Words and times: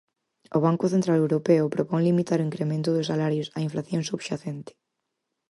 O 0.57 0.59
Banco 0.65 0.85
Central 0.93 1.17
Europeo 1.23 1.71
propón 1.75 1.99
limitar 2.07 2.39
o 2.39 2.47
incremento 2.49 2.89
dos 2.91 3.09
salarios 3.11 3.51
á 3.57 3.59
inflación 3.67 4.01
subxacente. 4.09 4.71